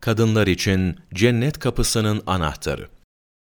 [0.00, 2.88] Kadınlar için cennet kapısının anahtarı.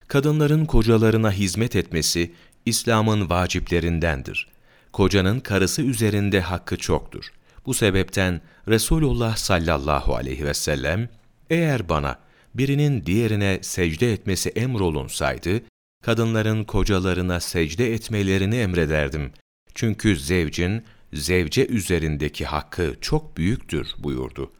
[0.08, 2.32] Kadınların kocalarına hizmet etmesi
[2.66, 4.48] İslam'ın vaciplerindendir.
[4.92, 7.32] Kocanın karısı üzerinde hakkı çoktur.
[7.66, 11.08] Bu sebepten Resulullah sallallahu aleyhi ve sellem
[11.50, 12.18] eğer bana
[12.54, 15.62] birinin diğerine secde etmesi emrolunsaydı,
[16.04, 19.32] kadınların kocalarına secde etmelerini emrederdim.
[19.74, 24.52] Çünkü zevcin, zevce üzerindeki hakkı çok büyüktür buyurdu.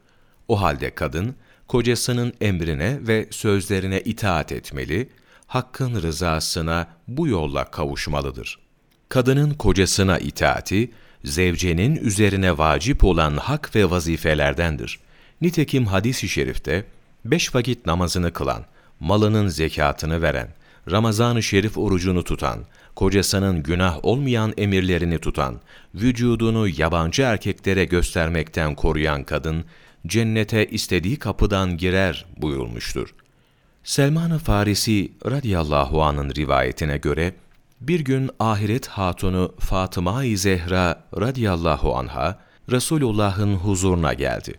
[0.51, 1.35] O halde kadın,
[1.69, 5.09] kocasının emrine ve sözlerine itaat etmeli,
[5.47, 8.59] hakkın rızasına bu yolla kavuşmalıdır.
[9.09, 10.91] Kadının kocasına itaati,
[11.25, 15.01] zevcenin üzerine vacip olan hak ve vazifelerdendir.
[15.41, 16.85] Nitekim hadis-i şerifte,
[17.25, 18.65] beş vakit namazını kılan,
[19.01, 20.49] malının zekatını veren,
[20.91, 22.59] Ramazan-ı Şerif orucunu tutan,
[22.97, 25.61] kocasının günah olmayan emirlerini tutan,
[25.95, 29.65] vücudunu yabancı erkeklere göstermekten koruyan kadın,
[30.07, 33.15] cennete istediği kapıdan girer buyurulmuştur.
[33.85, 37.35] Selman-ı Farisi radıyallahu anın rivayetine göre,
[37.81, 42.39] bir gün ahiret hatunu Fatıma-i Zehra radıyallahu anha,
[42.71, 44.55] Resulullah'ın huzuruna geldi.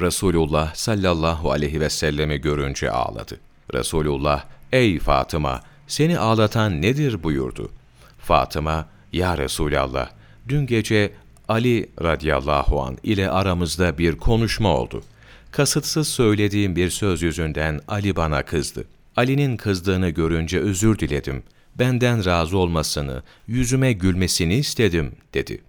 [0.00, 3.40] Resulullah sallallahu aleyhi ve sellemi görünce ağladı.
[3.74, 7.70] Resulullah, ''Ey Fatıma, seni ağlatan nedir?'' buyurdu.
[8.18, 10.10] Fatıma, ''Ya Resulallah,
[10.48, 11.12] dün gece
[11.50, 15.02] Ali radıyallahu an ile aramızda bir konuşma oldu.
[15.50, 18.84] Kasıtsız söylediğim bir söz yüzünden Ali bana kızdı.
[19.16, 21.42] Ali'nin kızdığını görünce özür diledim.
[21.78, 25.62] Benden razı olmasını, yüzüme gülmesini istedim.'' dedi.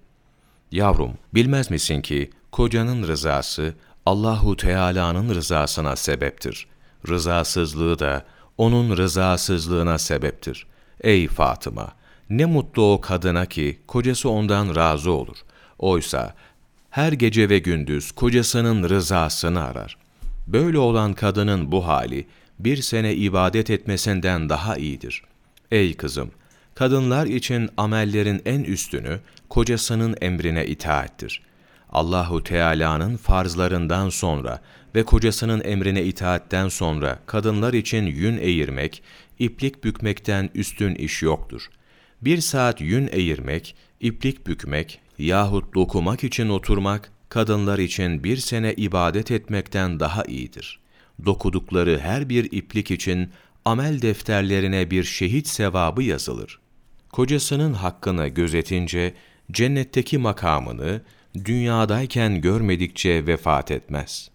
[0.71, 3.73] Yavrum, bilmez misin ki kocanın rızası
[4.05, 6.67] Allahu Teala'nın rızasına sebeptir.
[7.07, 8.25] Rızasızlığı da
[8.57, 10.65] onun rızasızlığına sebeptir.
[11.01, 11.91] Ey Fatıma!
[12.29, 15.37] Ne mutlu o kadına ki kocası ondan razı olur.
[15.81, 16.35] Oysa
[16.89, 19.97] her gece ve gündüz kocasının rızasını arar.
[20.47, 22.27] Böyle olan kadının bu hali
[22.59, 25.23] bir sene ibadet etmesinden daha iyidir.
[25.71, 26.31] Ey kızım!
[26.75, 29.19] Kadınlar için amellerin en üstünü
[29.49, 31.41] kocasının emrine itaattir.
[31.91, 34.61] Allahu Teala'nın farzlarından sonra
[34.95, 39.03] ve kocasının emrine itaatten sonra kadınlar için yün eğirmek,
[39.39, 41.69] iplik bükmekten üstün iş yoktur.
[42.21, 49.31] Bir saat yün eğirmek, iplik bükmek yahut dokumak için oturmak, kadınlar için bir sene ibadet
[49.31, 50.79] etmekten daha iyidir.
[51.25, 53.29] Dokudukları her bir iplik için
[53.65, 56.59] amel defterlerine bir şehit sevabı yazılır.
[57.11, 59.13] Kocasının hakkını gözetince,
[59.51, 61.01] cennetteki makamını,
[61.45, 64.31] dünyadayken görmedikçe vefat etmez.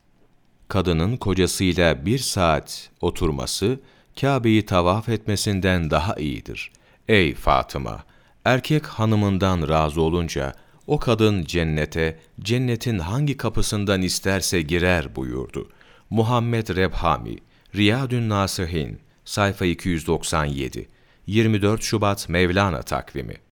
[0.68, 3.80] Kadının kocasıyla bir saat oturması,
[4.20, 6.70] Kabe'yi tavaf etmesinden daha iyidir.
[7.08, 8.04] Ey Fatıma!
[8.44, 10.52] Erkek hanımından razı olunca,
[10.86, 15.68] o kadın cennete, cennetin hangi kapısından isterse girer buyurdu.
[16.10, 17.36] Muhammed Rebhami,
[17.74, 20.88] Riyadün Nasihin, sayfa 297,
[21.26, 23.36] 24 Şubat Mevlana takvimi.